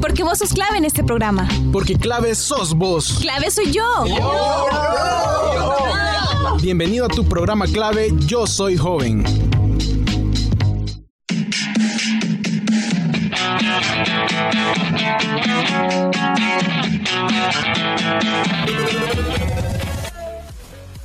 [0.00, 1.48] Porque vos sos clave en este programa.
[1.72, 3.18] Porque clave sos vos.
[3.20, 3.84] Clave soy yo.
[6.62, 9.24] Bienvenido a tu programa clave Yo Soy Joven.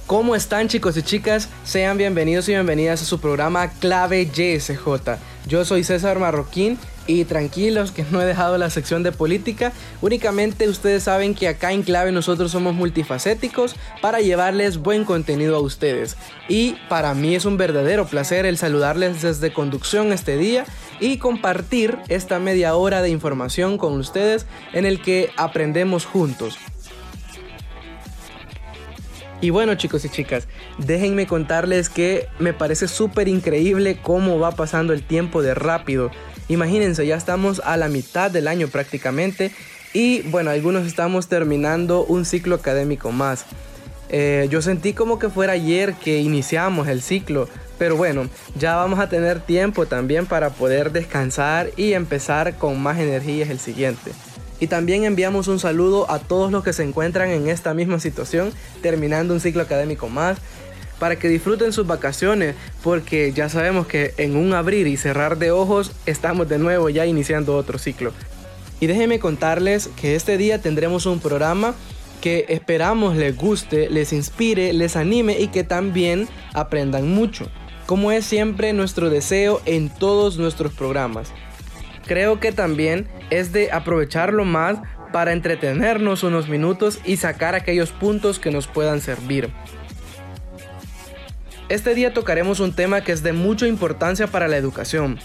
[0.07, 1.49] ¿Cómo están chicos y chicas?
[1.63, 5.17] Sean bienvenidos y bienvenidas a su programa Clave YSJ.
[5.47, 6.77] Yo soy César Marroquín
[7.07, 9.71] y tranquilos que no he dejado la sección de política.
[10.01, 15.59] Únicamente ustedes saben que acá en Clave nosotros somos multifacéticos para llevarles buen contenido a
[15.59, 16.17] ustedes.
[16.47, 20.65] Y para mí es un verdadero placer el saludarles desde conducción este día
[20.99, 26.57] y compartir esta media hora de información con ustedes en el que aprendemos juntos.
[29.41, 34.93] Y bueno chicos y chicas, déjenme contarles que me parece súper increíble cómo va pasando
[34.93, 36.09] el tiempo de rápido.
[36.47, 39.51] Imagínense, ya estamos a la mitad del año prácticamente
[39.93, 43.45] y bueno, algunos estamos terminando un ciclo académico más.
[44.09, 48.99] Eh, yo sentí como que fuera ayer que iniciamos el ciclo, pero bueno, ya vamos
[48.99, 54.11] a tener tiempo también para poder descansar y empezar con más energías el siguiente.
[54.59, 58.53] Y también enviamos un saludo a todos los que se encuentran en esta misma situación,
[58.81, 60.37] terminando un ciclo académico más,
[60.99, 65.51] para que disfruten sus vacaciones, porque ya sabemos que en un abrir y cerrar de
[65.51, 68.13] ojos estamos de nuevo ya iniciando otro ciclo.
[68.79, 71.75] Y déjenme contarles que este día tendremos un programa
[72.21, 77.49] que esperamos les guste, les inspire, les anime y que también aprendan mucho,
[77.85, 81.31] como es siempre nuestro deseo en todos nuestros programas
[82.05, 84.77] creo que también es de aprovecharlo más
[85.11, 89.49] para entretenernos unos minutos y sacar aquellos puntos que nos puedan servir.
[91.67, 95.17] Este día tocaremos un tema que es de mucha importancia para la educación.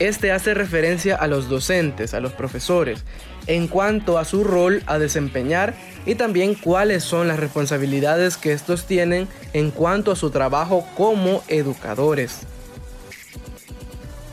[0.00, 3.04] Este hace referencia a los docentes, a los profesores,
[3.46, 8.86] en cuanto a su rol a desempeñar y también cuáles son las responsabilidades que estos
[8.86, 12.40] tienen en cuanto a su trabajo como educadores.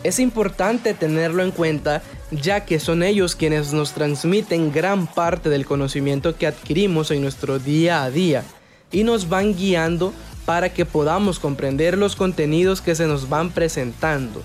[0.03, 2.01] Es importante tenerlo en cuenta
[2.31, 7.59] ya que son ellos quienes nos transmiten gran parte del conocimiento que adquirimos en nuestro
[7.59, 8.43] día a día
[8.91, 10.11] y nos van guiando
[10.46, 14.41] para que podamos comprender los contenidos que se nos van presentando,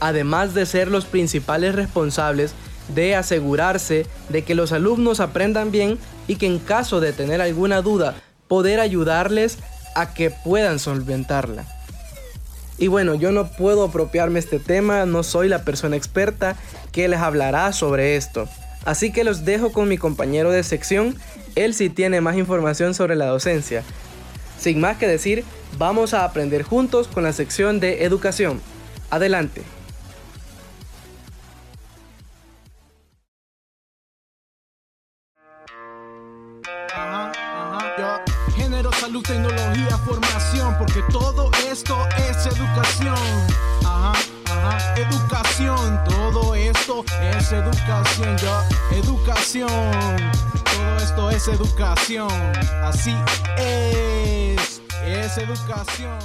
[0.00, 2.54] además de ser los principales responsables
[2.94, 5.98] de asegurarse de que los alumnos aprendan bien
[6.28, 8.14] y que en caso de tener alguna duda
[8.48, 9.58] poder ayudarles
[9.94, 11.64] a que puedan solventarla.
[12.78, 16.56] Y bueno, yo no puedo apropiarme este tema, no soy la persona experta
[16.92, 18.48] que les hablará sobre esto.
[18.84, 21.16] Así que los dejo con mi compañero de sección,
[21.54, 23.82] él sí tiene más información sobre la docencia.
[24.58, 25.44] Sin más que decir,
[25.78, 28.60] vamos a aprender juntos con la sección de educación.
[29.10, 29.62] Adelante.
[39.06, 41.96] salud, tecnología, formación, porque todo esto
[42.28, 43.14] es educación.
[43.84, 44.12] Ajá,
[44.46, 48.36] ajá, educación, todo esto es educación,
[48.90, 50.16] educación,
[51.30, 52.28] es educación,
[52.84, 53.14] así
[53.56, 56.18] es, es educación.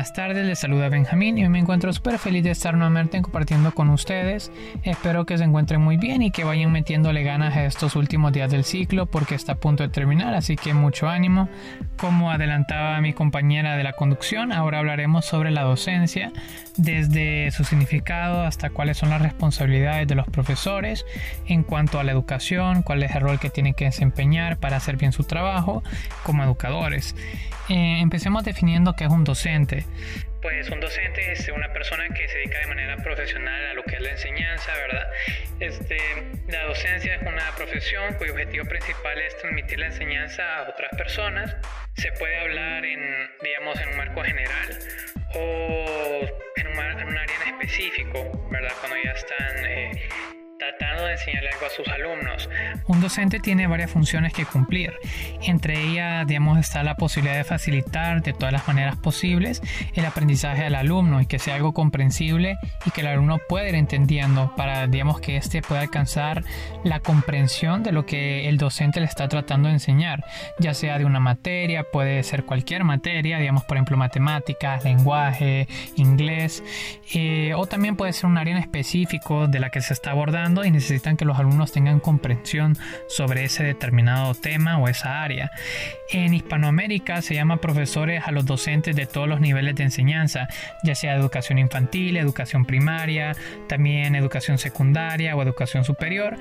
[0.00, 3.74] Buenas tardes, les saluda Benjamín y hoy me encuentro súper feliz de estar nuevamente compartiendo
[3.74, 4.50] con ustedes.
[4.82, 8.50] Espero que se encuentren muy bien y que vayan metiéndole ganas a estos últimos días
[8.50, 11.50] del ciclo porque está a punto de terminar, así que mucho ánimo.
[11.98, 16.32] Como adelantaba mi compañera de la conducción, ahora hablaremos sobre la docencia,
[16.78, 21.04] desde su significado hasta cuáles son las responsabilidades de los profesores
[21.46, 24.96] en cuanto a la educación, cuál es el rol que tienen que desempeñar para hacer
[24.96, 25.82] bien su trabajo
[26.22, 27.14] como educadores.
[27.70, 29.86] Eh, empecemos definiendo qué es un docente.
[30.42, 33.96] Pues un docente es una persona que se dedica de manera profesional a lo que
[33.96, 35.10] es la enseñanza, ¿verdad?
[35.60, 35.98] Este,
[36.48, 41.56] la docencia es una profesión cuyo objetivo principal es transmitir la enseñanza a otras personas.
[41.96, 44.78] Se puede hablar en, digamos, en un marco general
[45.34, 46.26] o
[46.56, 48.72] en un, en área en específico, ¿verdad?
[48.80, 49.66] Cuando ya están...
[49.66, 50.08] Eh,
[50.60, 52.50] tratando de enseñarle algo a sus alumnos.
[52.86, 54.92] Un docente tiene varias funciones que cumplir.
[55.42, 59.62] Entre ellas, digamos, está la posibilidad de facilitar de todas las maneras posibles
[59.94, 63.74] el aprendizaje al alumno y que sea algo comprensible y que el alumno pueda ir
[63.74, 66.44] entendiendo para, digamos, que éste pueda alcanzar
[66.84, 70.24] la comprensión de lo que el docente le está tratando de enseñar,
[70.58, 76.62] ya sea de una materia, puede ser cualquier materia, digamos, por ejemplo, matemáticas, lenguaje, inglés,
[77.14, 80.49] eh, o también puede ser un área en específico de la que se está abordando
[80.64, 82.76] y necesitan que los alumnos tengan comprensión
[83.08, 85.50] sobre ese determinado tema o esa área.
[86.12, 90.48] En Hispanoamérica se llama profesores a los docentes de todos los niveles de enseñanza,
[90.82, 93.36] ya sea educación infantil, educación primaria,
[93.68, 96.36] también educación secundaria o educación superior.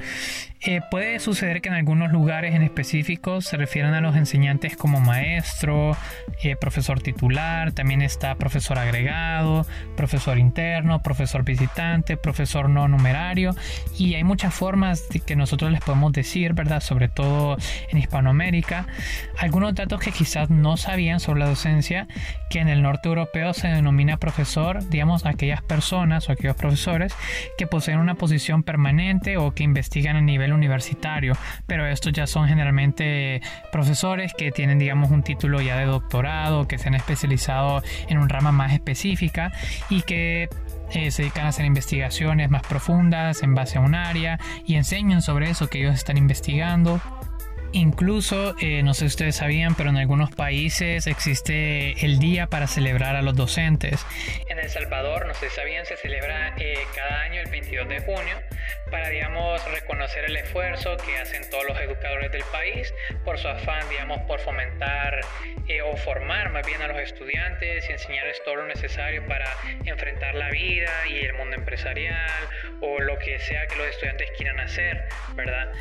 [0.62, 5.00] Eh, puede suceder que en algunos lugares en específico se refieran a los enseñantes como
[5.00, 5.96] maestro,
[6.44, 13.56] eh, profesor titular, también está profesor agregado, profesor interno, profesor visitante, profesor no numerario
[13.98, 16.82] y hay muchas formas que nosotros les podemos decir, ¿verdad?
[16.82, 17.56] Sobre todo
[17.90, 18.88] en Hispanoamérica.
[19.38, 22.08] Algunos datos que quizás no sabían sobre la docencia,
[22.50, 27.14] que en el norte europeo se denomina profesor, digamos, aquellas personas o aquellos profesores
[27.58, 31.34] que poseen una posición permanente o que investigan a nivel universitario,
[31.68, 33.42] pero estos ya son generalmente
[33.72, 38.30] profesores que tienen, digamos, un título ya de doctorado, que se han especializado en un
[38.30, 39.52] rama más específica
[39.90, 40.50] y que
[40.92, 45.22] eh, se dedican a hacer investigaciones más profundas en base a un área y enseñan
[45.22, 47.00] sobre eso que ellos están investigando.
[47.72, 52.68] Incluso, eh, no sé si ustedes sabían, pero en algunos países existe el día para
[52.68, 54.06] celebrar a los docentes.
[54.48, 58.00] En El Salvador, no sé si sabían, se celebra eh, cada año el 22 de
[58.02, 58.38] junio
[58.90, 62.94] para, digamos, reconocer el esfuerzo que hacen todos los educadores del país
[63.24, 65.22] por su afán, digamos, por fomentar
[65.68, 69.46] eh, o formar más bien a los estudiantes y enseñarles todo lo necesario para
[69.86, 72.48] enfrentar la vida y el mundo empresarial
[72.82, 75.04] o lo que sea que los estudiantes quieran hacer,
[75.36, 75.72] ¿verdad?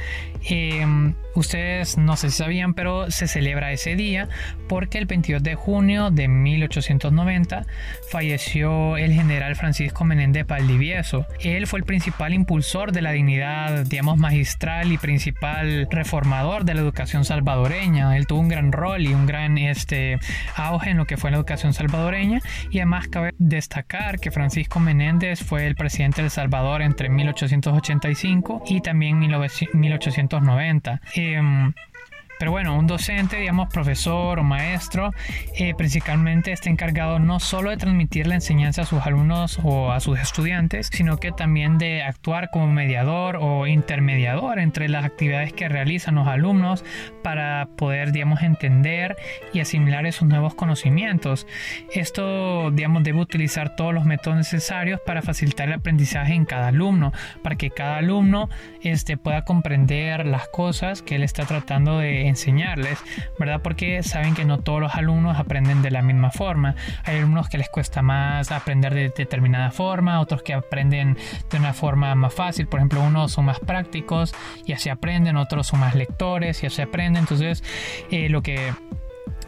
[0.48, 4.28] Em, ustedes no sé si sabían, pero se celebra ese día
[4.68, 7.64] porque el 22 de junio de 1890
[8.10, 11.26] falleció el general Francisco Menéndez Valdivieso.
[11.40, 16.80] Él fue el principal impulsor de la dignidad, digamos, magistral y principal reformador de la
[16.80, 18.16] educación salvadoreña.
[18.16, 20.18] Él tuvo un gran rol y un gran este,
[20.54, 22.40] auge en lo que fue la educación salvadoreña
[22.70, 28.62] y además cabe destacar que Francisco Menéndez fue el presidente de El Salvador entre 1885
[28.66, 31.00] y también 1890.
[32.38, 35.12] Pero bueno, un docente, digamos profesor o maestro,
[35.56, 40.00] eh, principalmente está encargado no solo de transmitir la enseñanza a sus alumnos o a
[40.00, 45.68] sus estudiantes, sino que también de actuar como mediador o intermediador entre las actividades que
[45.68, 46.84] realizan los alumnos
[47.22, 49.16] para poder, digamos, entender
[49.52, 51.46] y asimilar esos nuevos conocimientos.
[51.92, 57.12] Esto, digamos, debe utilizar todos los métodos necesarios para facilitar el aprendizaje en cada alumno,
[57.42, 58.48] para que cada alumno
[58.82, 62.98] este, pueda comprender las cosas que él está tratando de enseñarles,
[63.38, 63.60] ¿verdad?
[63.62, 66.74] Porque saben que no todos los alumnos aprenden de la misma forma.
[67.04, 71.16] Hay alumnos que les cuesta más aprender de determinada forma, otros que aprenden
[71.50, 72.66] de una forma más fácil.
[72.66, 74.34] Por ejemplo, unos son más prácticos
[74.64, 77.22] y así aprenden, otros son más lectores y así aprenden.
[77.22, 77.62] Entonces,
[78.10, 78.72] eh, lo que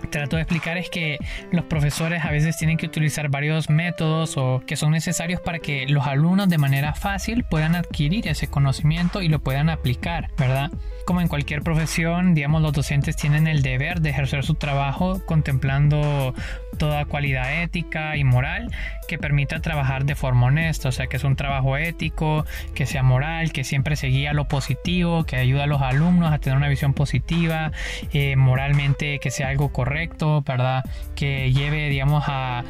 [0.08, 1.18] trato de explicar es que
[1.52, 5.86] los profesores a veces tienen que utilizar varios métodos o que son necesarios para que
[5.86, 10.70] los alumnos de manera fácil puedan adquirir ese conocimiento y lo puedan aplicar, ¿verdad?
[11.06, 16.34] Como en cualquier profesión, digamos, los docentes tienen el deber de ejercer su trabajo contemplando
[16.80, 18.72] toda cualidad ética y moral
[19.06, 23.02] que permita trabajar de forma honesta, o sea, que es un trabajo ético, que sea
[23.02, 26.56] moral, que siempre se guía a lo positivo, que ayuda a los alumnos a tener
[26.56, 27.70] una visión positiva,
[28.14, 30.82] eh, moralmente que sea algo correcto, ¿verdad?
[31.14, 32.64] Que lleve, digamos, a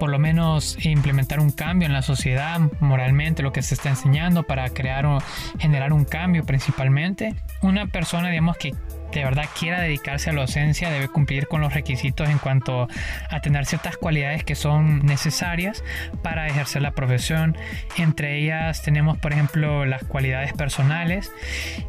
[0.00, 4.42] por lo menos implementar un cambio en la sociedad moralmente, lo que se está enseñando
[4.42, 5.18] para crear o
[5.60, 7.36] generar un cambio principalmente.
[7.62, 8.74] Una persona, digamos, que
[9.12, 12.88] de verdad quiera dedicarse a la docencia debe cumplir con los requisitos en cuanto
[13.30, 15.84] a tener ciertas cualidades que son necesarias
[16.22, 17.56] para ejercer la profesión.
[17.96, 21.32] Entre ellas tenemos, por ejemplo, las cualidades personales.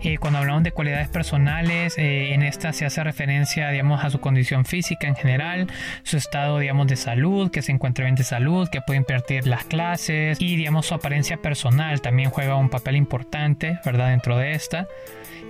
[0.01, 4.19] Eh, cuando hablamos de cualidades personales, eh, en esta se hace referencia, digamos, a su
[4.19, 5.67] condición física en general,
[6.03, 9.63] su estado, digamos, de salud, que se encuentre bien de salud, que puede impartir las
[9.65, 14.09] clases y, digamos, su apariencia personal también juega un papel importante, ¿verdad?
[14.09, 14.87] Dentro de esta.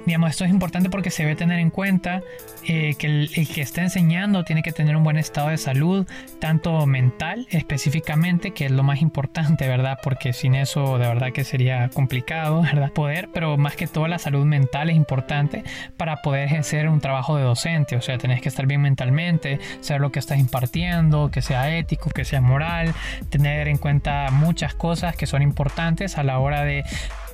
[0.06, 2.22] Digamos, esto es importante porque se debe tener en cuenta
[2.68, 6.08] eh, que el, que está enseñando tiene que tener un buen estado de salud,
[6.40, 10.00] tanto mental específicamente, que es lo más importante, ¿verdad?
[10.04, 12.92] Porque sin eso de verdad que sería complicado, ¿verdad?
[12.92, 15.64] Poder, pero más que todo la salud mental es importante
[15.98, 20.02] para poder ejercer un trabajo de docente, o sea, tenés que estar bien mentalmente, saber
[20.02, 22.94] lo que estás impartiendo, que sea ético, que sea moral,
[23.30, 26.84] tener en cuenta muchas cosas que son importantes a la hora de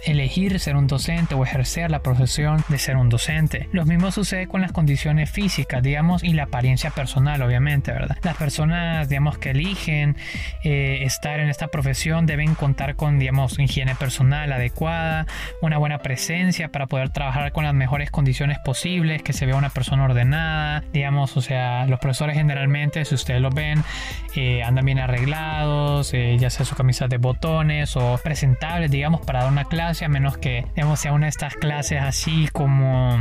[0.06, 3.68] elegir ser un docente o ejercer la profesión de ser un docente.
[3.72, 8.18] Lo mismo sucede con las condiciones físicas, digamos, y la apariencia personal, obviamente, ¿verdad?
[8.24, 10.16] Las personas, digamos, que eligen
[10.64, 15.26] eh, estar en esta profesión deben contar con, digamos, higiene personal adecuada,
[15.62, 19.70] una buena presencia para poder trabajar con las mejores condiciones posibles, que se vea una
[19.70, 23.84] persona ordenada, digamos, o sea, los profesores generalmente, si ustedes lo ven,
[24.36, 29.44] eh, andan bien arreglados, eh, ya sea su camisa de botones o presentables, digamos, para
[29.44, 33.18] dar una clase a menos que digamos, sea una de estas clases así como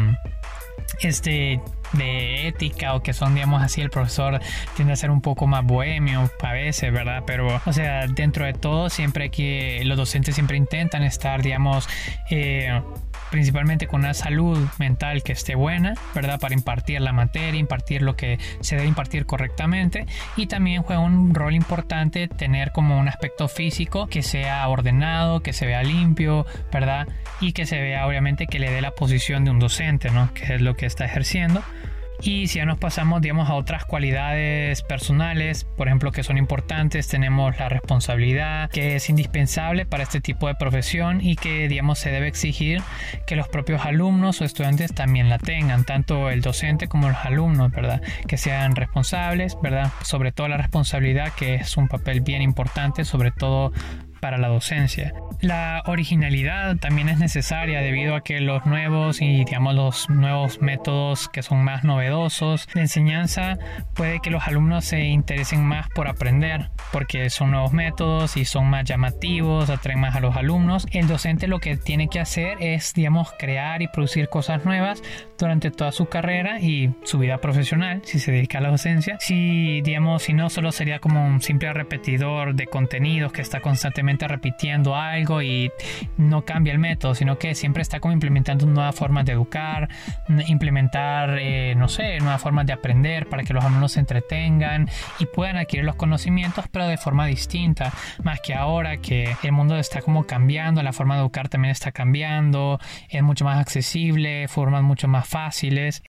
[1.00, 1.60] este
[1.92, 4.40] de ética o que son, digamos así, el profesor
[4.74, 7.22] tiende a ser un poco más bohemio a veces, ¿verdad?
[7.26, 11.88] Pero, o sea, dentro de todo, siempre que los docentes siempre intentan estar, digamos,
[12.30, 12.80] eh,
[13.34, 16.38] principalmente con una salud mental que esté buena, ¿verdad?
[16.38, 21.34] Para impartir la materia, impartir lo que se debe impartir correctamente y también juega un
[21.34, 27.08] rol importante tener como un aspecto físico que sea ordenado, que se vea limpio, ¿verdad?
[27.40, 30.32] Y que se vea obviamente que le dé la posición de un docente, ¿no?
[30.32, 31.60] Que es lo que está ejerciendo.
[32.20, 37.08] Y si ya nos pasamos, digamos, a otras cualidades personales, por ejemplo, que son importantes,
[37.08, 42.10] tenemos la responsabilidad, que es indispensable para este tipo de profesión y que, digamos, se
[42.10, 42.82] debe exigir
[43.26, 47.70] que los propios alumnos o estudiantes también la tengan, tanto el docente como los alumnos,
[47.72, 48.00] ¿verdad?
[48.26, 49.92] Que sean responsables, ¿verdad?
[50.02, 53.72] Sobre todo la responsabilidad, que es un papel bien importante, sobre todo
[54.24, 55.12] para la docencia.
[55.42, 61.28] La originalidad también es necesaria debido a que los nuevos y digamos los nuevos métodos
[61.28, 63.58] que son más novedosos de enseñanza
[63.92, 68.70] puede que los alumnos se interesen más por aprender porque son nuevos métodos y son
[68.70, 70.86] más llamativos, atraen más a los alumnos.
[70.92, 75.02] El docente lo que tiene que hacer es digamos crear y producir cosas nuevas
[75.38, 79.18] durante toda su carrera y su vida profesional si se dedica a la docencia.
[79.20, 84.13] Si digamos si no solo sería como un simple repetidor de contenidos que está constantemente
[84.20, 85.70] repitiendo algo y
[86.16, 89.88] no cambia el método, sino que siempre está como implementando nuevas formas de educar,
[90.46, 95.26] implementar, eh, no sé, nuevas formas de aprender para que los alumnos se entretengan y
[95.26, 97.92] puedan adquirir los conocimientos, pero de forma distinta,
[98.22, 101.92] más que ahora que el mundo está como cambiando, la forma de educar también está
[101.92, 102.78] cambiando,
[103.08, 106.02] es mucho más accesible, formas mucho más fáciles.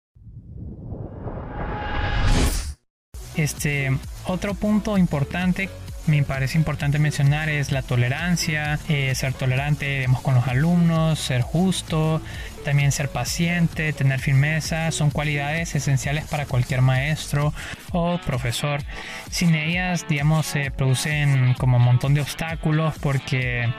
[3.36, 3.90] Este,
[4.26, 5.68] otro punto importante
[6.06, 12.20] me parece importante mencionar es la tolerancia, eh, ser tolerante con los alumnos, ser justo,
[12.64, 17.52] también ser paciente, tener firmeza, son cualidades esenciales para cualquier maestro
[17.92, 18.82] o profesor.
[19.30, 23.72] Sin ellas, digamos, se producen como un montón de obstáculos porque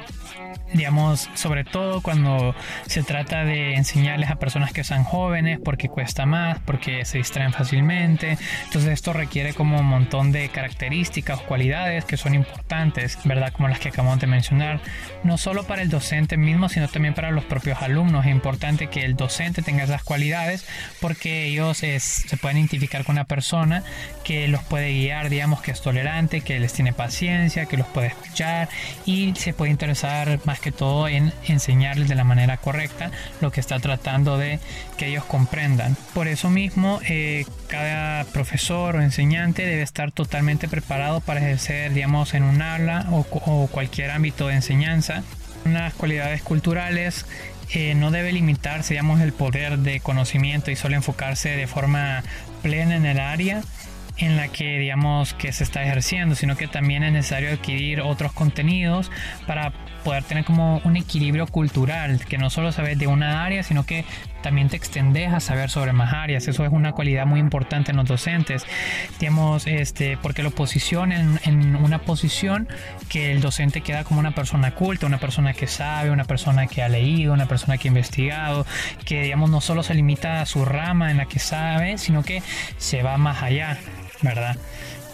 [0.74, 2.56] digamos, sobre todo cuando
[2.88, 7.54] se trata de enseñarles a personas que son jóvenes, porque cuesta más, porque se distraen
[7.54, 8.38] fácilmente.
[8.66, 13.54] Entonces esto requiere como un montón de características o cualidades que son importantes, ¿verdad?
[13.54, 14.80] Como las que acabamos de mencionar,
[15.24, 18.26] no solo para el docente mismo, sino también para los propios alumnos.
[18.26, 20.66] Es importante que el docente tenga esas cualidades
[21.02, 23.84] porque ellos se pueden identificar con una persona
[24.24, 28.08] que los puede guiar, digamos, que es tolerante, que les tiene paciencia, que los puede
[28.08, 28.70] escuchar
[29.06, 33.12] y se puede interesar más que todo en enseñarles de la manera correcta
[33.42, 34.60] lo que está tratando de
[34.98, 35.98] que ellos comprendan.
[36.14, 42.34] Por eso mismo, eh, cada profesor o enseñante debe estar totalmente preparado para ejercer, digamos,
[42.34, 43.24] en un aula o,
[43.68, 45.24] cualquier ámbito de enseñanza.
[45.66, 47.26] Unas cualidades culturales
[47.74, 52.24] eh, no debe limitarse, digamos, el poder de conocimiento y solo enfocarse de forma
[52.62, 53.62] plena en el área
[54.18, 58.32] en la que digamos que se está ejerciendo, sino que también es necesario adquirir otros
[58.32, 59.12] contenidos
[59.46, 63.86] para poder tener como un equilibrio cultural, que no solo sabes de una área, sino
[63.86, 64.06] que
[64.44, 66.48] también te extendes a saber sobre más áreas.
[66.48, 68.64] Eso es una cualidad muy importante en los docentes,
[69.20, 72.68] digamos, este, porque lo posicionan en, una posición
[73.10, 76.84] que el docente queda como una persona culta, una persona que sabe, una persona que
[76.84, 78.68] ha leído, una persona que ha investigado,
[79.04, 82.44] que digamos no solo se limita a su rama en la que sabe, sino que
[82.78, 83.80] se va más allá,
[84.26, 84.56] ¿verdad?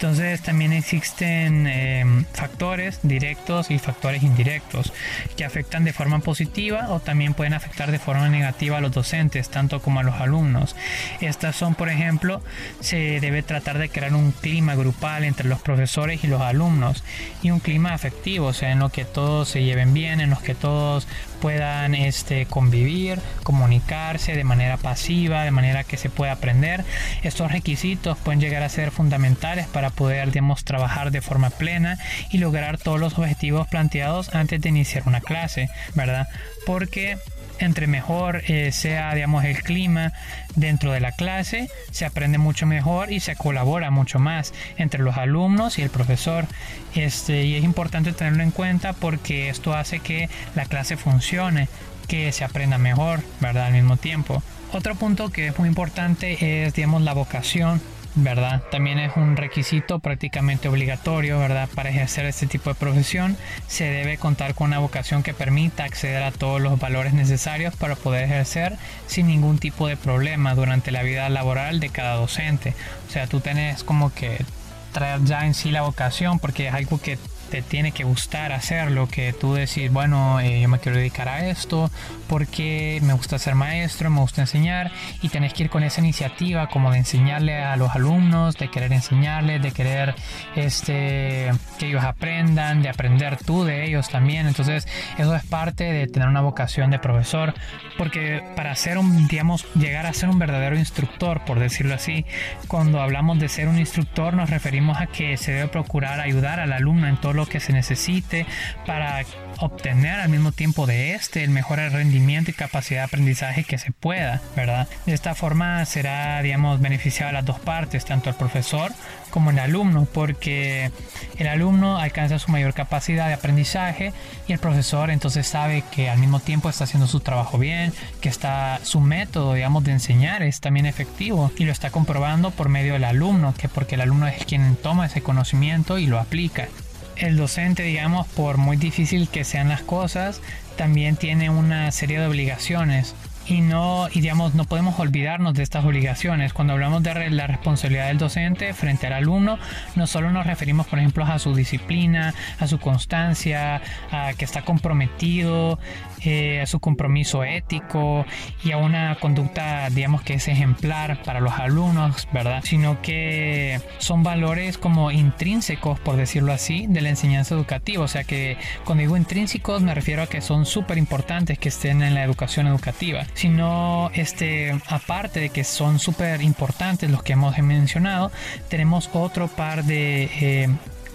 [0.02, 4.92] Entonces también existen em, factores directos y factores indirectos
[5.36, 9.48] que afectan de forma positiva o también pueden afectar de forma negativa a los docentes,
[9.48, 10.74] tanto como a los alumnos.
[11.20, 12.42] Estas son, por ejemplo,
[12.80, 17.04] se debe tratar de crear un clima grupal entre los profesores y los alumnos
[17.40, 20.40] y un clima afectivo, o sea, en lo que todos se lleven bien, en los
[20.40, 21.06] que todos
[21.40, 26.84] puedan este, convivir, comunicarse de manera pasiva, de manera que se pueda aprender.
[27.22, 31.98] Estos requisitos pueden llegar a ser fundamentales para poder, digamos, trabajar de forma plena
[32.30, 36.28] y lograr todos los objetivos planteados antes de iniciar una clase, ¿verdad?
[36.66, 37.18] Porque
[37.58, 40.12] entre mejor eh, sea digamos el clima
[40.56, 45.16] dentro de la clase se aprende mucho mejor y se colabora mucho más entre los
[45.16, 46.46] alumnos y el profesor.
[46.94, 51.68] Este y es importante tenerlo en cuenta porque esto hace que la clase funcione
[52.08, 54.42] que se aprenda mejor verdad al mismo tiempo.
[54.72, 57.80] Otro punto que es muy importante es digamos la vocación
[58.14, 58.62] ¿verdad?
[58.70, 61.68] También es un requisito prácticamente obligatorio, ¿verdad?
[61.74, 66.22] Para ejercer este tipo de profesión se debe contar con una vocación que permita acceder
[66.22, 68.76] a todos los valores necesarios para poder ejercer
[69.06, 72.74] sin ningún tipo de problema durante la vida laboral de cada docente.
[73.08, 74.44] O sea, tú tenés como que
[74.92, 77.18] traer ya en sí la vocación porque es algo que
[77.52, 81.48] te tiene que gustar hacerlo, que tú decís, bueno, eh, yo me quiero dedicar a
[81.50, 81.90] esto
[82.26, 84.90] porque me gusta ser maestro, me gusta enseñar
[85.20, 88.90] y tenés que ir con esa iniciativa como de enseñarle a los alumnos, de querer
[88.94, 90.14] enseñarles, de querer
[90.56, 94.46] este, que ellos aprendan, de aprender tú de ellos también.
[94.46, 97.52] Entonces, eso es parte de tener una vocación de profesor,
[97.98, 102.24] porque para ser un, digamos, llegar a ser un verdadero instructor, por decirlo así,
[102.66, 106.72] cuando hablamos de ser un instructor nos referimos a que se debe procurar ayudar al
[106.72, 108.46] alumno en todo lo que se necesite
[108.86, 109.24] para
[109.60, 113.92] obtener al mismo tiempo de este el mejor rendimiento y capacidad de aprendizaje que se
[113.92, 114.88] pueda, ¿verdad?
[115.06, 118.92] De esta forma será, digamos, beneficiado a las dos partes, tanto el profesor
[119.30, 120.90] como el alumno, porque
[121.38, 124.12] el alumno alcanza su mayor capacidad de aprendizaje
[124.46, 128.28] y el profesor entonces sabe que al mismo tiempo está haciendo su trabajo bien, que
[128.28, 132.92] está su método, digamos, de enseñar es también efectivo y lo está comprobando por medio
[132.94, 136.68] del alumno, que porque el alumno es quien toma ese conocimiento y lo aplica
[137.16, 140.40] el docente, digamos, por muy difícil que sean las cosas,
[140.76, 143.14] también tiene una serie de obligaciones.
[143.46, 146.52] Y no digamos no podemos olvidarnos de estas obligaciones.
[146.52, 149.58] Cuando hablamos de la responsabilidad del docente frente al alumno
[149.96, 154.62] no solo nos referimos por ejemplo a su disciplina a su constancia a que está
[154.62, 155.80] comprometido
[156.24, 158.24] eh, a su compromiso ético
[158.64, 164.22] y a una conducta digamos que es ejemplar para los alumnos verdad sino que son
[164.22, 168.04] valores como intrínsecos por decirlo así de la enseñanza educativa.
[168.04, 172.02] O sea que cuando digo intrínsecos me refiero a que son súper importantes que estén
[172.02, 173.26] en la educación educativa.
[173.34, 178.30] Sino este, aparte de que son súper importantes los que hemos mencionado,
[178.68, 180.68] tenemos otro par de eh,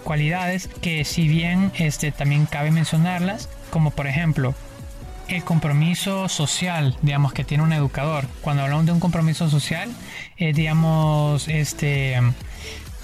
[0.04, 4.56] cualidades que si bien este, también cabe mencionarlas, como por ejemplo
[5.28, 8.28] el compromiso social, digamos, que tiene un educador.
[8.42, 9.90] Cuando hablamos de un compromiso social,
[10.38, 12.22] es, digamos, este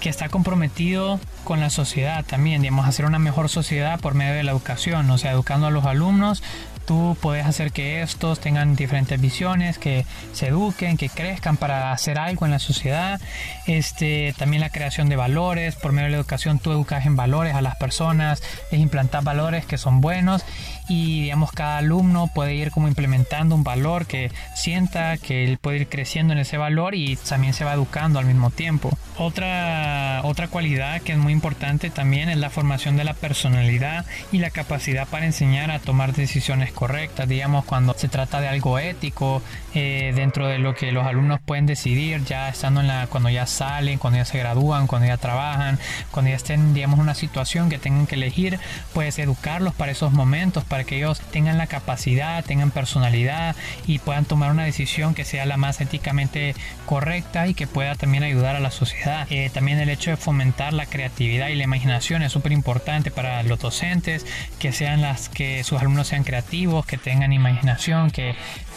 [0.00, 4.42] que está comprometido con la sociedad también, digamos, hacer una mejor sociedad por medio de
[4.42, 6.42] la educación, o sea, educando a los alumnos
[6.84, 12.18] tú puedes hacer que estos tengan diferentes visiones, que se eduquen, que crezcan para hacer
[12.18, 13.20] algo en la sociedad.
[13.66, 17.54] Este, también la creación de valores, por medio de la educación tú educas en valores
[17.54, 20.44] a las personas, es implantar valores que son buenos
[20.88, 25.78] y digamos cada alumno puede ir como implementando un valor que sienta que él puede
[25.78, 28.90] ir creciendo en ese valor y también se va educando al mismo tiempo.
[29.16, 34.38] Otra, otra cualidad que es muy importante también es la formación de la personalidad y
[34.38, 39.42] la capacidad para enseñar a tomar decisiones correctas, digamos, cuando se trata de algo ético,
[39.74, 43.46] eh, dentro de lo que los alumnos pueden decidir, ya estando en la, cuando ya
[43.46, 45.78] salen, cuando ya se gradúan, cuando ya trabajan,
[46.10, 48.58] cuando ya estén, digamos, en una situación que tengan que elegir,
[48.92, 53.54] pues educarlos para esos momentos, para que ellos tengan la capacidad, tengan personalidad
[53.86, 58.24] y puedan tomar una decisión que sea la más éticamente correcta y que pueda también
[58.24, 59.28] ayudar a la sociedad.
[59.30, 63.44] Eh, también el hecho de fomentar la creatividad y la imaginación es súper importante para
[63.44, 64.26] los docentes,
[64.58, 68.34] que sean las que sus alumnos sean creativos que tengan imaginación, que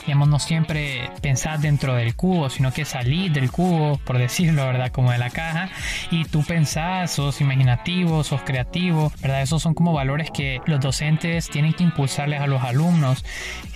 [0.08, 4.90] digamos, no siempre pensar dentro del cubo, sino que salir del cubo, por decirlo, ¿verdad?
[4.90, 5.70] Como de la caja,
[6.12, 9.42] y tú pensás, sos imaginativo, sos creativo, ¿verdad?
[9.42, 13.26] Esos son como valores que los docentes tienen que impulsarles a los alumnos.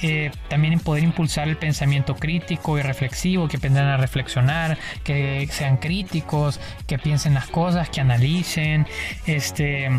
[0.01, 5.77] Eh, también poder impulsar el pensamiento crítico y reflexivo, que aprendan a reflexionar, que sean
[5.77, 8.87] críticos, que piensen las cosas, que analicen,
[9.25, 9.89] este,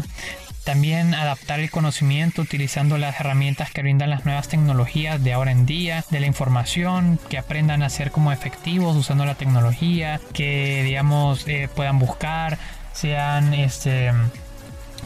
[0.65, 5.67] también adaptar el conocimiento utilizando las herramientas que brindan las nuevas tecnologías de ahora en
[5.67, 11.47] día, de la información, que aprendan a ser como efectivos usando la tecnología, que digamos
[11.49, 12.59] eh, puedan buscar,
[12.93, 14.13] sean este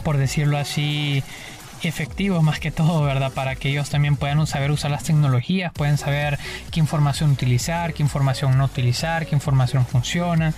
[0.03, 1.23] por decirlo así
[1.83, 3.31] efectivos más que todo, ¿verdad?
[3.31, 6.39] Para que ellos también puedan saber usar las tecnologías, pueden saber
[6.71, 10.53] qué información utilizar, qué información no utilizar, qué información funciona,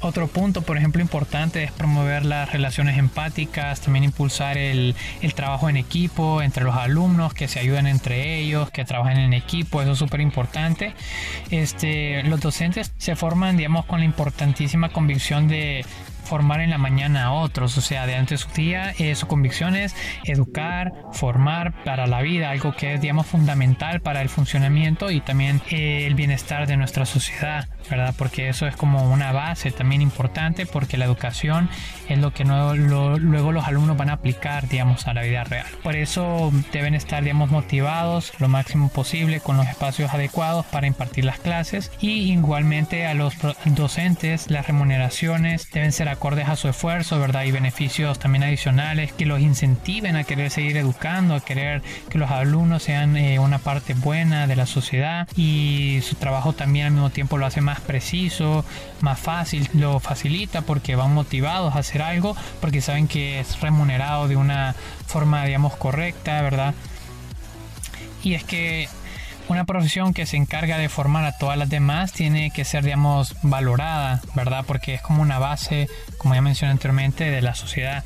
[0.00, 4.94] otro punto, por ejemplo, importante es promover las relaciones empáticas, también impulsar el,
[5.34, 9.82] trabajo en equipo entre los alumnos, que se ayuden entre ellos, que trabajen en equipo,
[9.82, 10.94] eso es súper importante.
[11.50, 15.84] Este, los docentes se forman, digamos, con la importantísima convicción de
[16.20, 19.76] formar en la mañana a otros, o sea, de antes su día, eh, su convicción
[19.76, 25.20] es educar, formar para la vida, algo que es, digamos, fundamental para el funcionamiento y
[25.20, 28.14] también eh, el bienestar de nuestra sociedad, ¿verdad?
[28.16, 31.68] Porque eso es como una base también importante, porque la educación
[32.08, 35.66] es lo que luego los alumnos van a aplicar, digamos, a la vida real.
[35.82, 41.24] Por eso deben estar, digamos, motivados lo máximo posible con los espacios adecuados para impartir
[41.24, 47.18] las clases y igualmente a los docentes las remuneraciones deben ser acordes a su esfuerzo,
[47.18, 47.44] ¿verdad?
[47.44, 52.30] Y beneficios también adicionales que los incentiven a querer seguir educando, a querer que los
[52.30, 57.10] alumnos sean eh, una parte buena de la sociedad y su trabajo también al mismo
[57.10, 58.64] tiempo lo hace más preciso,
[59.00, 64.28] más fácil, lo facilita porque van motivados a hacer algo, porque saben que es remunerado
[64.28, 64.74] de una
[65.06, 66.74] forma, digamos, correcta, ¿verdad?
[68.22, 68.88] Y es que
[69.50, 73.34] una profesión que se encarga de formar a todas las demás tiene que ser, digamos,
[73.42, 74.64] valorada, ¿verdad?
[74.66, 78.04] Porque es como una base, como ya mencioné anteriormente, de la sociedad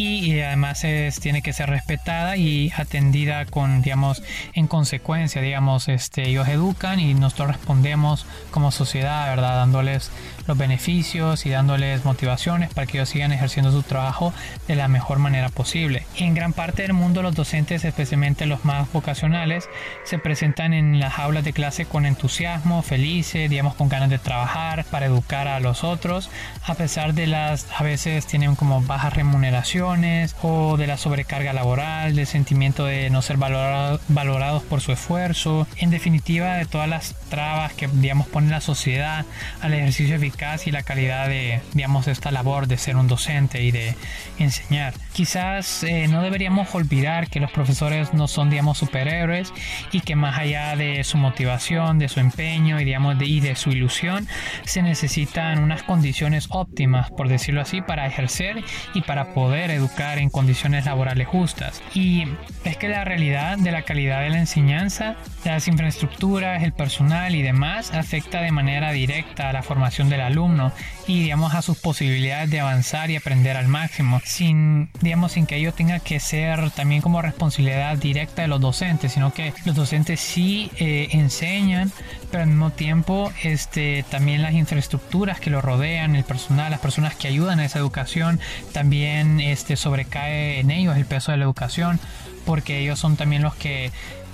[0.00, 4.22] y, además es, tiene que ser respetada y atendida con, digamos,
[4.54, 9.56] en consecuencia, digamos, este, ellos educan y nosotros respondemos como sociedad, ¿verdad?
[9.56, 10.10] Dándoles
[10.50, 14.34] los beneficios y dándoles motivaciones para que ellos sigan ejerciendo su trabajo
[14.66, 16.06] de la mejor manera posible.
[16.16, 19.68] En gran parte del mundo los docentes, especialmente los más vocacionales,
[20.02, 24.84] se presentan en las aulas de clase con entusiasmo, felices, digamos con ganas de trabajar
[24.86, 26.30] para educar a los otros,
[26.66, 30.04] a pesar de las a veces tienen como baja remuneración
[30.42, 35.90] o de la sobrecarga laboral, del sentimiento de no ser valorados por su esfuerzo, en
[35.90, 39.24] definitiva de todas las trabas que digamos pone la sociedad
[39.60, 43.72] al ejercicio eficaz y la calidad de digamos esta labor de ser un docente y
[43.72, 43.94] de
[44.38, 44.94] enseñar.
[45.12, 49.52] Quizás eh, no deberíamos olvidar que los profesores no son digamos superhéroes
[49.92, 53.54] y que más allá de su motivación, de su empeño y digamos de, y de
[53.54, 54.26] su ilusión
[54.64, 60.30] se necesitan unas condiciones óptimas por decirlo así para ejercer y para poder educar en
[60.30, 61.82] condiciones laborales justas.
[61.92, 62.24] Y
[62.64, 67.42] es que la realidad de la calidad de la enseñanza, las infraestructuras, el personal y
[67.42, 70.72] demás afecta de manera directa a la formación del alumno
[71.06, 75.56] y digamos a sus posibilidades de avanzar y aprender al máximo, sin digamos sin que
[75.56, 80.20] ello tenga que ser también como responsabilidad directa de los docentes, sino que los docentes
[80.20, 81.92] sí eh, enseñan,
[82.30, 87.14] pero al mismo tiempo este también las infraestructuras que lo rodean, el personal, las personas
[87.14, 88.40] que ayudan a esa educación,
[88.72, 91.98] también este sobrecae en ellos el peso de la educación,
[92.44, 93.90] porque ellos son también los que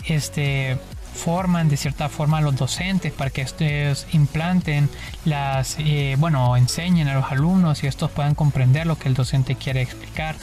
[0.07, 0.79] este
[1.17, 4.89] forman de cierta forma a los docentes para que estos implanten
[5.25, 9.57] las, eh, bueno, enseñen a los alumnos y estos puedan comprender lo que el docente
[9.57, 10.37] quiere explicar.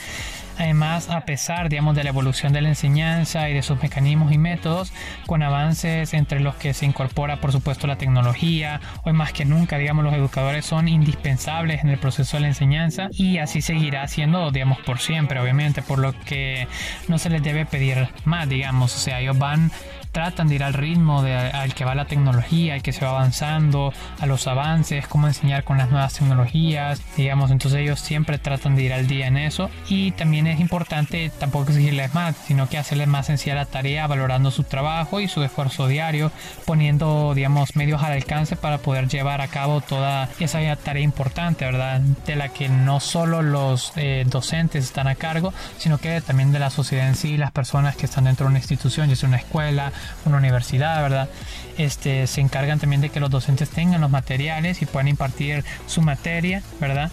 [0.57, 4.37] Además, a pesar, digamos, de la evolución de la enseñanza y de sus mecanismos y
[4.37, 4.93] métodos,
[5.25, 9.77] con avances entre los que se incorpora, por supuesto, la tecnología, hoy más que nunca,
[9.77, 14.51] digamos, los educadores son indispensables en el proceso de la enseñanza y así seguirá siendo,
[14.51, 16.67] digamos, por siempre, obviamente, por lo que
[17.07, 19.71] no se les debe pedir más, digamos, o sea, ellos van
[20.13, 23.11] tratan de ir al ritmo de, al que va la tecnología, al que se va
[23.11, 28.75] avanzando, a los avances, cómo enseñar con las nuevas tecnologías, digamos, entonces ellos siempre tratan
[28.75, 32.77] de ir al día en eso y también es importante tampoco exigirles más, sino que
[32.77, 36.31] hacerles más sencilla la tarea, valorando su trabajo y su esfuerzo diario,
[36.65, 41.99] poniendo, digamos, medios al alcance para poder llevar a cabo toda esa tarea importante, ¿verdad?
[42.01, 46.59] De la que no solo los eh, docentes están a cargo, sino que también de
[46.59, 49.37] la sociedad en sí, las personas que están dentro de una institución, ya sea una
[49.37, 49.91] escuela,
[50.25, 51.29] una universidad, ¿verdad?
[51.77, 56.01] Este, se encargan también de que los docentes tengan los materiales y puedan impartir su
[56.01, 57.11] materia, ¿verdad?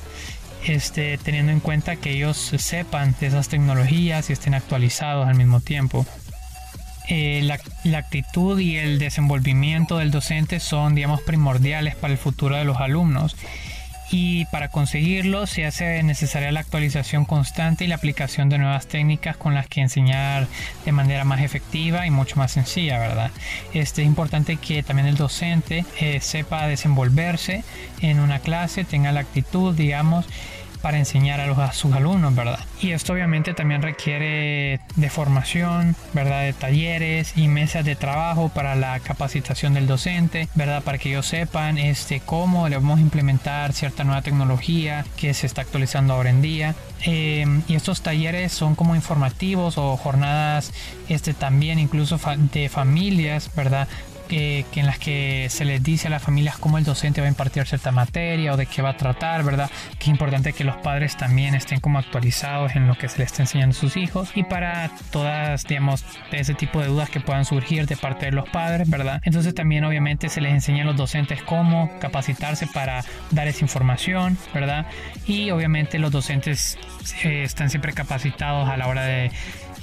[0.67, 5.61] Este, teniendo en cuenta que ellos sepan de esas tecnologías y estén actualizados al mismo
[5.61, 6.07] tiempo.
[7.09, 12.57] Eh, la, la, actitud y el desenvolvimiento del docente son, digamos, primordiales para el futuro
[12.57, 13.37] de los alumnos
[14.11, 19.37] y para conseguirlo se hace necesaria la actualización constante y la aplicación de nuevas técnicas
[19.37, 20.49] con las que enseñar
[20.85, 23.31] de manera más efectiva y mucho más sencilla, ¿verdad?
[23.73, 27.63] Este, es importante que también el docente eh, sepa desenvolverse
[28.01, 30.27] en una clase, tenga la actitud, digamos,
[30.83, 32.61] para enseñar a, los, a sus alumnos, ¿verdad?
[32.81, 36.43] Y esto obviamente también requiere de formación, ¿verdad?
[36.43, 40.83] De talleres y mesas de trabajo para la capacitación del docente, ¿verdad?
[40.83, 45.47] Para que ellos sepan este, cómo le vamos a implementar cierta nueva tecnología que se
[45.47, 46.75] está actualizando ahora en día.
[47.05, 50.73] Eh, y estos talleres son como informativos o jornadas
[51.09, 52.21] este, también incluso
[52.53, 53.89] de familias, ¿verdad?
[54.31, 57.31] Que, en las que se les dice a las familias cómo el docente va a
[57.31, 59.69] impartir cierta materia o de qué va a tratar, ¿verdad?
[59.99, 63.33] Que es importante que los padres también estén como actualizados en lo que se les
[63.33, 67.45] está enseñando a sus hijos y para todas, digamos, ese tipo de dudas que puedan
[67.45, 69.21] surgir de parte de los padres, ¿verdad?
[69.25, 74.39] Entonces también obviamente se les enseña a los docentes cómo capacitarse para dar esa información,
[74.55, 74.87] ¿verdad?
[75.27, 76.79] Y obviamente los docentes
[77.25, 79.33] eh, están siempre capacitados a la hora de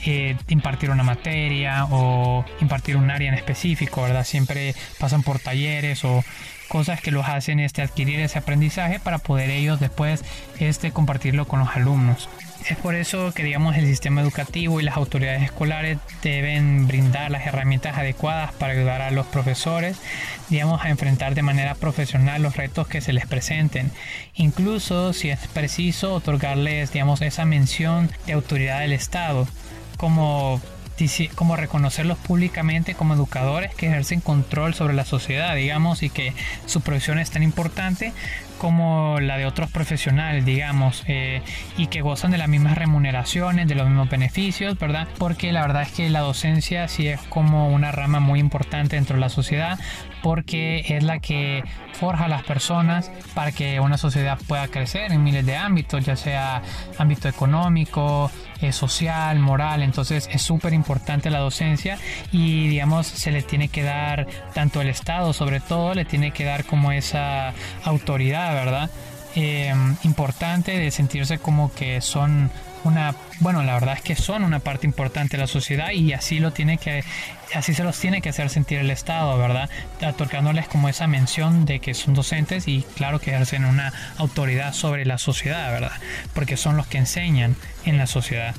[0.05, 4.23] eh, impartir una materia o impartir un área en específico, ¿verdad?
[4.23, 6.23] Siempre pasan por talleres o
[6.67, 10.23] cosas que los hacen este, adquirir ese aprendizaje para poder ellos después
[10.59, 12.29] este, compartirlo con los alumnos.
[12.69, 17.47] Es por eso que digamos el sistema educativo y las autoridades escolares deben brindar las
[17.47, 19.97] herramientas adecuadas para ayudar a los profesores,
[20.49, 23.91] digamos, a enfrentar de manera profesional los retos que se les presenten.
[24.35, 29.47] Incluso si es preciso otorgarles, digamos, esa mención de autoridad del Estado
[29.97, 30.61] como
[31.35, 36.33] como reconocerlos públicamente como educadores que ejercen control sobre la sociedad, digamos, y que
[36.65, 38.13] su profesión es tan importante
[38.57, 41.43] como la de otros profesionales, digamos, eh,
[41.77, 45.07] y que gozan de las mismas remuneraciones, de los mismos beneficios, ¿verdad?
[45.19, 49.15] Porque la verdad es que la docencia sí es como una rama muy importante dentro
[49.15, 49.79] de la sociedad,
[50.21, 55.23] porque es la que forja a las personas para que una sociedad pueda crecer en
[55.23, 56.61] miles de ámbitos, ya sea
[56.97, 61.97] ámbito económico, eh, social, moral, entonces es súper importante la docencia
[62.31, 66.43] y digamos se le tiene que dar tanto el Estado sobre todo le tiene que
[66.43, 67.53] dar como esa
[67.83, 68.89] autoridad, ¿verdad?
[69.35, 72.49] Eh, importante de sentirse como que son
[72.87, 76.39] una bueno la verdad es que son una parte importante de la sociedad y así
[76.39, 77.03] lo tiene que
[77.53, 79.69] así se los tiene que hacer sentir el estado verdad
[80.01, 85.05] otorgándoles como esa mención de que son docentes y claro que ejercen una autoridad sobre
[85.05, 85.91] la sociedad verdad
[86.33, 88.55] porque son los que enseñan en la sociedad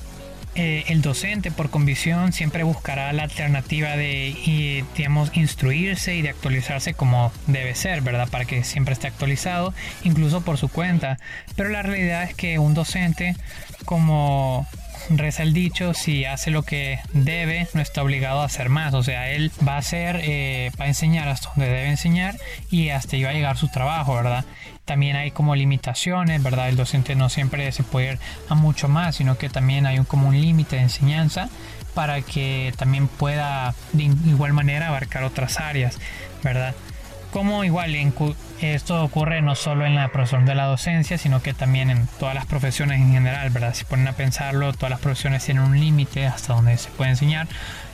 [0.55, 6.95] eh, el docente por convicción siempre buscará la alternativa de, digamos, instruirse y de actualizarse
[6.95, 8.29] como debe ser, ¿verdad?
[8.29, 9.73] Para que siempre esté actualizado,
[10.05, 11.19] incluso por su cuenta.
[11.57, 13.37] Pero la realidad es que un docente,
[13.85, 14.67] como
[15.11, 18.95] reza el dicho, si hace lo que debe, no está obligado a hacer más.
[18.95, 22.37] O sea, él va a hacer, eh, va a enseñar hasta donde debe enseñar
[22.71, 24.45] y hasta ahí va a llegar su trabajo, ¿verdad?
[24.85, 26.69] También hay como limitaciones, ¿verdad?
[26.69, 30.05] El docente no siempre se puede ir a mucho más, sino que también hay un,
[30.05, 31.49] como un límite de enseñanza
[31.95, 35.99] para que también pueda de igual manera abarcar otras áreas,
[36.43, 36.75] ¿verdad?
[37.33, 37.95] Como igual
[38.61, 42.35] esto ocurre no solo en la profesión de la docencia, sino que también en todas
[42.35, 43.75] las profesiones en general, ¿verdad?
[43.75, 47.47] Si ponen a pensarlo, todas las profesiones tienen un límite hasta donde se puede enseñar.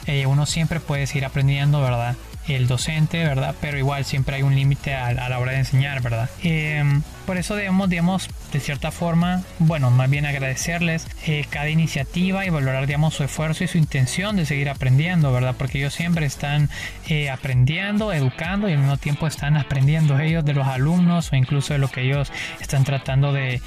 [0.07, 2.15] Eh, uno siempre puede seguir aprendiendo, ¿verdad?
[2.49, 3.55] el docente, ¿verdad?
[3.61, 6.29] Pero igual siempre hay un límite a, la hora de enseñar, ¿verdad?
[6.43, 12.47] Em, por eso debemos, digamos, de cierta forma, bueno, más bien agradecerles eh, cada iniciativa
[12.47, 15.55] y valorar, digamos, su esfuerzo y su intención de seguir aprendiendo, ¿verdad?
[15.59, 16.71] Porque ellos siempre están
[17.09, 21.73] eh, aprendiendo, educando y al mismo tiempo están aprendiendo ellos de los alumnos o incluso
[21.73, 23.61] de lo que ellos están tratando de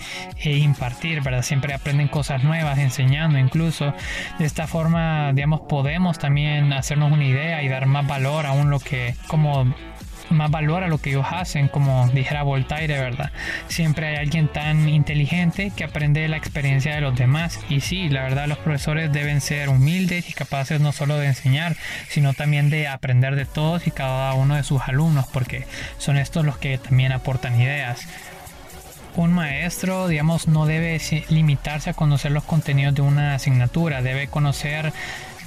[0.44, 1.42] eh, impartir, ¿verdad?
[1.42, 3.94] Siempre aprenden cosas nuevas, enseñando incluso.
[4.40, 8.70] De esta forma, digamos, podemos también hacernos una idea y dar más valor a un
[8.70, 9.74] lo que como
[10.30, 13.32] más valor a lo que ellos hacen, como dijera Voltaire, ¿verdad?
[13.68, 17.60] Siempre hay alguien tan inteligente que aprende de la experiencia de los demás.
[17.70, 21.76] Y sí, la verdad, los profesores deben ser humildes y capaces no solo de enseñar,
[22.10, 25.66] sino también de aprender de todos y cada uno de sus alumnos, porque
[25.98, 28.08] son estos los que también aportan ideas.
[29.16, 34.94] Un maestro, digamos, no debe limitarse a conocer los contenidos de una asignatura, debe conocer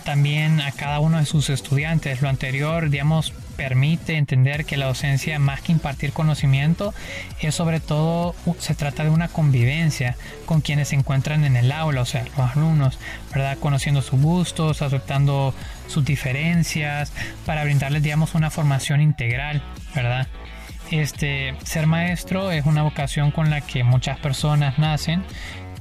[0.05, 2.21] también a cada uno de sus estudiantes.
[2.21, 6.95] Lo anterior, digamos, permite entender que la docencia, más que impartir conocimiento,
[7.43, 12.01] es sobre todo, se trata de una convivencia con quienes se encuentran en el aula,
[12.01, 12.99] o sea, los alumnos,
[13.35, 13.59] ¿verdad?
[13.61, 15.55] Conociendo sus gustos, aceptando
[15.89, 17.13] sus diferencias,
[17.45, 19.61] para brindarles, digamos, una formación integral,
[19.95, 20.27] ¿verdad?
[20.91, 25.23] Este, ser maestro es una vocación con la que muchas personas nacen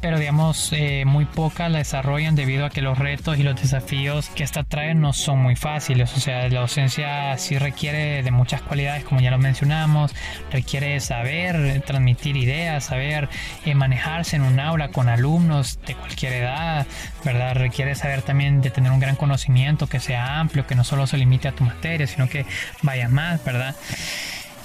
[0.02, 4.30] pero digamos eh, muy pocas la desarrollan debido a que los retos y los desafíos
[4.30, 6.16] que esta trae no son muy fáciles.
[6.16, 10.14] O sea, la docencia sí requiere de muchas cualidades, como ya lo mencionamos,
[10.52, 13.30] requiere saber transmitir ideas, saber
[13.66, 16.88] eh, manejarse en un aula con alumnos de cualquier edad,
[17.24, 17.56] ¿verdad?
[17.56, 21.18] Requiere saber también de tener un gran conocimiento que sea amplio, que no solo se
[21.18, 22.46] limite a tu materia, sino que
[22.82, 23.76] vaya más, ¿verdad?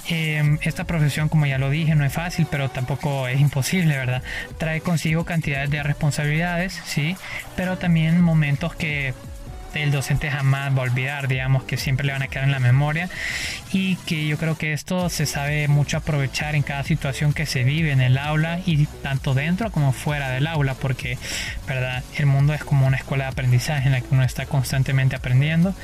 [0.07, 4.21] Em, esta profesión, como ya lo dije, no es fácil, pero tampoco es imposible, ¿verdad?
[4.57, 7.15] Trae consigo cantidades de responsabilidades, sí,
[7.55, 9.13] pero también momentos que
[9.83, 12.59] el docente jamás va a olvidar, digamos, que siempre le van a quedar en la
[12.59, 13.09] memoria
[13.71, 17.63] y que yo creo que esto se sabe mucho aprovechar en cada situación que se
[17.63, 21.17] vive en el aula y tanto dentro como fuera del aula, porque,
[21.67, 22.03] ¿verdad?
[22.17, 25.75] El mundo es como una escuela de aprendizaje en la que uno está constantemente aprendiendo.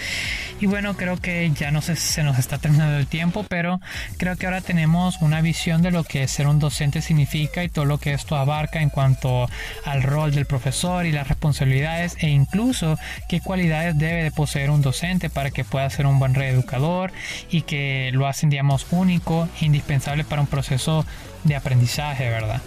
[0.59, 3.81] Y bueno, creo que ya no sé, se nos está terminando el tiempo, pero
[4.17, 7.85] creo que ahora tenemos una visión de lo que ser un docente significa y todo
[7.85, 9.49] lo que esto abarca en cuanto
[9.85, 14.81] al rol del profesor y las responsabilidades e incluso qué cualidades debe de poseer un
[14.81, 17.11] docente para que pueda ser un buen reeducador
[17.49, 21.05] y que lo hacen, digamos, único, indispensable para un proceso
[21.43, 22.61] de aprendizaje, ¿verdad?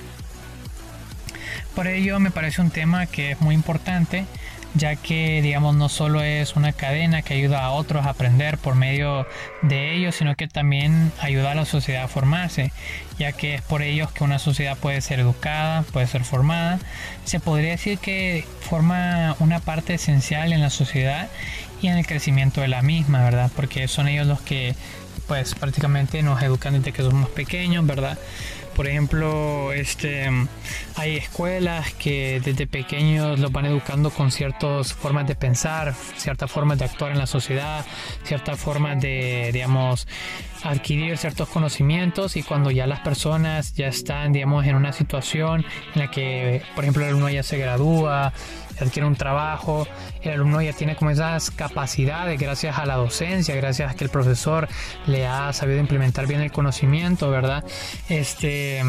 [1.75, 4.27] Por ello me parece un tema que es muy importante
[4.75, 8.75] ya que digamos no solo es una cadena que ayuda a otros a aprender por
[8.75, 9.27] medio
[9.63, 12.73] de ellos, sino que también ayuda a la sociedad a formarse,
[13.19, 16.81] ya que es por ellos que una sociedad puede ser educada, puede ser formada.
[17.25, 21.29] Se podría decir que forma una parte esencial en la sociedad
[21.81, 23.51] y en el crecimiento de la misma, ¿verdad?
[23.55, 24.75] Porque son ellos los que
[25.27, 28.19] pues prácticamente nos educan desde que somos pequeños, ¿verdad?
[28.75, 30.29] Por ejemplo, este,
[30.97, 36.79] hay escuelas que desde pequeños los van educando con ciertas formas de pensar, ciertas formas
[36.79, 37.87] de actuar en la sociedad,
[38.25, 40.09] ciertas formas de, digamos,
[40.65, 46.01] adquirir ciertos conocimientos y cuando ya las personas ya están, digamos, en una situación en
[46.01, 48.33] la que, por ejemplo, el alumno ya se gradúa,
[48.85, 49.87] adquiere un trabajo,
[50.23, 54.11] el alumno ya tiene como esas capacidades gracias a la docencia, gracias a que el
[54.11, 54.69] profesor
[55.07, 57.65] le ha sabido implementar bien el conocimiento, ¿verdad?
[58.09, 58.83] Este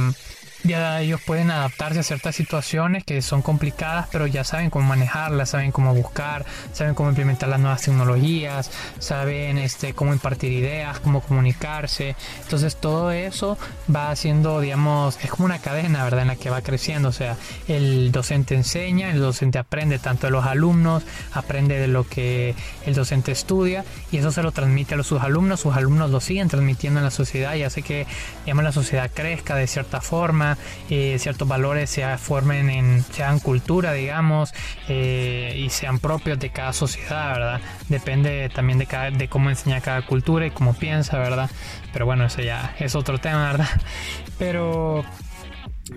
[0.65, 5.51] ya ellos pueden adaptarse a ciertas situaciones que son complicadas, pero ya saben cómo manejarlas,
[5.51, 11.21] saben cómo buscar, saben cómo implementar las nuevas tecnologías, saben este, cómo impartir ideas, cómo
[11.21, 12.15] comunicarse.
[12.41, 13.57] Entonces todo eso
[13.93, 16.23] va haciendo, digamos, es como una cadena, ¿verdad?
[16.23, 17.09] En la que va creciendo.
[17.09, 22.07] O sea, el docente enseña, el docente aprende tanto de los alumnos, aprende de lo
[22.07, 26.19] que el docente estudia y eso se lo transmite a sus alumnos, sus alumnos lo
[26.19, 28.07] siguen transmitiendo en la sociedad y hace que,
[28.45, 30.54] digamos, la sociedad crezca de cierta forma
[30.89, 34.53] eh, ciertos valores se formen en, sean cultura, digamos,
[34.87, 37.61] eh, y sean propios de cada sociedad, ¿verdad?
[37.89, 41.49] Depende también de, cada, de cómo enseña cada cultura y cómo piensa, ¿verdad?
[41.93, 43.69] Pero bueno, eso ya es otro tema, ¿verdad?
[44.37, 45.05] Pero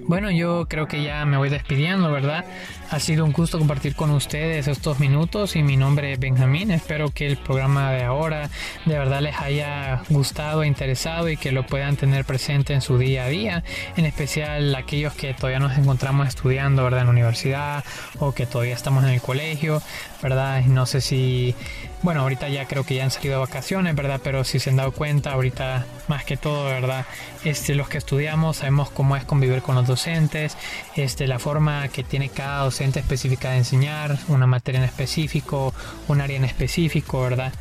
[0.07, 2.45] bueno, yo creo que ya me voy despidiendo, ¿verdad?
[2.91, 6.71] Ha sido un gusto compartir con ustedes estos minutos y mi nombre es Benjamín.
[6.71, 8.51] Espero que el programa de ahora
[8.85, 12.99] de verdad les haya gustado, e interesado y que lo puedan tener presente en su
[12.99, 13.65] día a día,
[13.97, 17.01] en especial aquellos que todavía nos encontramos estudiando, ¿verdad?
[17.01, 17.85] En la universidad
[18.19, 19.83] o que todavía estamos en el colegio,
[20.23, 20.63] ¿verdad?
[20.67, 21.55] No sé si,
[22.03, 24.21] bueno, ahorita ya creo que ya han salido de vacaciones, ¿verdad?
[24.23, 27.07] Pero si se han dado cuenta, ahorita más que todo, ¿verdad?
[27.45, 30.57] Este, los que estudiamos sabemos cómo es convivir con los docentes,
[30.95, 35.75] este, la forma que tiene cada docente específica de enseñar, una materia en específico,
[36.07, 37.53] un área en específico, ¿verdad?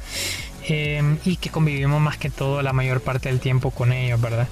[0.70, 4.48] Eh, y que convivimos más que todo la mayor parte del tiempo con ellos, ¿verdad?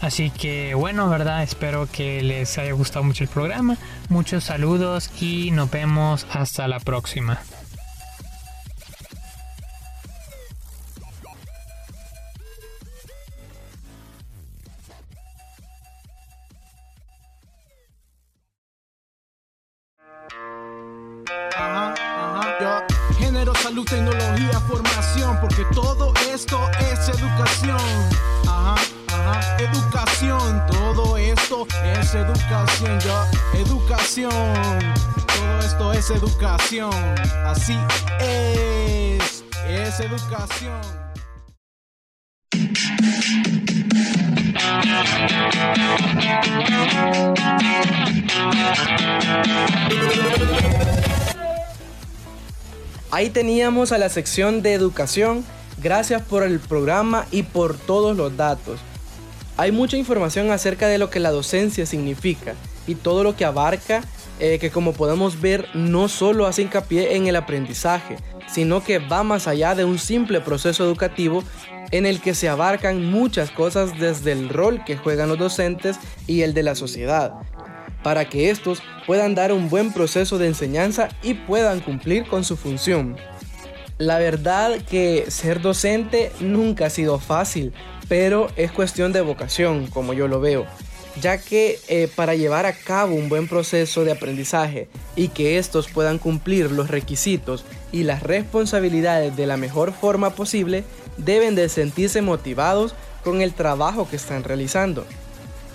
[0.00, 1.42] Así que bueno, ¿verdad?
[1.42, 3.76] Espero que les haya gustado mucho el programa.
[4.08, 7.40] Muchos saludos y nos vemos hasta la próxima.
[36.46, 37.76] Así
[38.20, 40.80] es, es educación.
[53.10, 55.44] Ahí teníamos a la sección de educación.
[55.82, 58.80] Gracias por el programa y por todos los datos.
[59.56, 62.54] Hay mucha información acerca de lo que la docencia significa
[62.86, 64.02] y todo lo que abarca,
[64.38, 68.16] eh, que como podemos ver no solo hace hincapié en el aprendizaje,
[68.48, 71.42] sino que va más allá de un simple proceso educativo
[71.90, 76.42] en el que se abarcan muchas cosas desde el rol que juegan los docentes y
[76.42, 77.34] el de la sociedad,
[78.02, 82.56] para que estos puedan dar un buen proceso de enseñanza y puedan cumplir con su
[82.56, 83.16] función.
[83.98, 87.72] La verdad que ser docente nunca ha sido fácil,
[88.08, 90.66] pero es cuestión de vocación, como yo lo veo,
[91.20, 95.88] ya que eh, para llevar a cabo un buen proceso de aprendizaje y que estos
[95.88, 100.84] puedan cumplir los requisitos y las responsabilidades de la mejor forma posible,
[101.16, 105.06] deben de sentirse motivados con el trabajo que están realizando.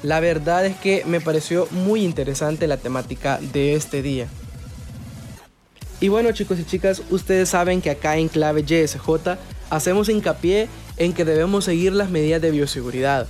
[0.03, 4.27] La verdad es que me pareció muy interesante la temática de este día.
[5.99, 9.37] Y bueno chicos y chicas, ustedes saben que acá en Clave YSJ
[9.69, 13.27] hacemos hincapié en que debemos seguir las medidas de bioseguridad.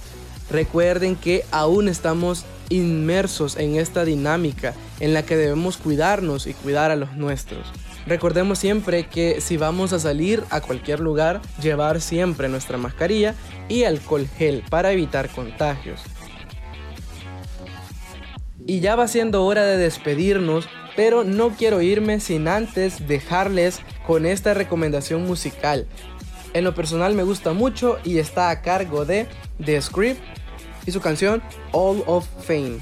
[0.52, 6.92] Recuerden que aún estamos inmersos en esta dinámica en la que debemos cuidarnos y cuidar
[6.92, 7.66] a los nuestros.
[8.06, 13.36] Recordemos siempre que si vamos a salir a cualquier lugar, llevar siempre nuestra mascarilla
[13.70, 16.02] y alcohol gel para evitar contagios.
[18.68, 24.26] Y ya va siendo hora de despedirnos, pero no quiero irme sin antes dejarles con
[24.26, 25.88] esta recomendación musical.
[26.54, 29.28] En lo personal me gusta mucho y está a cargo de
[29.64, 30.22] The Script
[30.86, 31.42] y su canción
[31.72, 32.80] All of Fame.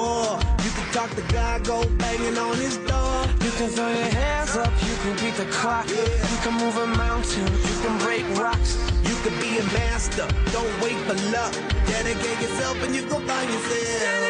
[0.00, 0.40] War.
[0.64, 3.16] You could talk to God, go banging on his door.
[3.44, 4.72] You can throw your hands up.
[4.88, 5.86] You can beat the clock.
[6.32, 7.46] You can move a mountain.
[7.68, 8.72] You can break rocks.
[9.08, 10.26] You could be a master.
[10.56, 11.52] Don't wait for luck.
[11.86, 14.29] Dedicate yourself and you go find yourself.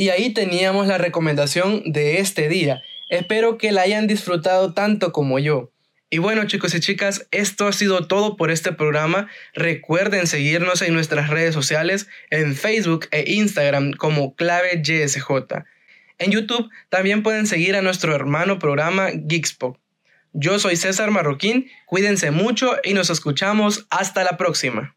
[0.00, 2.82] Y ahí teníamos la recomendación de este día.
[3.10, 5.72] Espero que la hayan disfrutado tanto como yo.
[6.08, 9.28] Y bueno chicos y chicas, esto ha sido todo por este programa.
[9.52, 15.28] Recuerden seguirnos en nuestras redes sociales, en Facebook e Instagram como clave YSJ.
[16.16, 19.78] En YouTube también pueden seguir a nuestro hermano programa Geekspot.
[20.32, 24.96] Yo soy César Marroquín, cuídense mucho y nos escuchamos hasta la próxima.